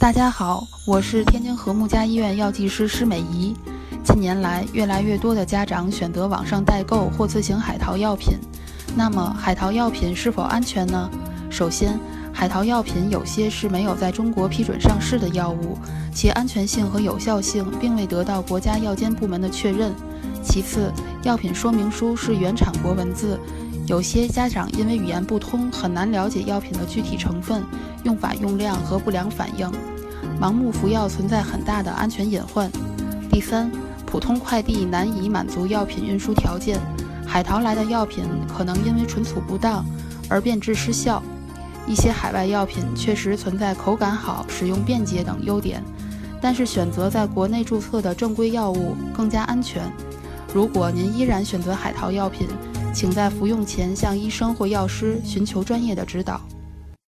[0.00, 3.52] 大家好，我是天津和睦家医院药剂师施美仪。
[4.04, 8.38] 近年来，越来越多的家长选择网上代购或自行海淘药品。
[8.94, 11.10] 那么，海淘药品是否安全呢？
[11.50, 11.98] 首先，
[12.32, 15.76] 海淘药品有些是没有在中国批准上市的药物，
[16.14, 19.92] 其安全性和有效性并未得到国家药监部门的确认。
[20.44, 20.92] 其次，
[21.24, 23.36] 药品说明书是原产国文字，
[23.88, 27.64] 有些家长因为语言不通，很难了解药品的具体成分、
[28.04, 29.66] 用法用量和不良反应。
[30.38, 32.70] 盲目服药存在很大的安全隐患。
[33.30, 33.72] 第三，
[34.04, 36.78] 普通快递难以满足药品运输条件，
[37.26, 39.82] 海淘来的药品可能因为存储不当
[40.28, 41.22] 而变质失效。
[41.86, 45.82] 一些海外药品确实存在口感好、使用便捷等优点，
[46.42, 49.90] 但是选择在国内注册的正规药物更加安全。
[50.52, 52.46] 如果您依然选择海淘药品，
[52.92, 56.40] 请在服用前向医生或药师寻求专业的指导。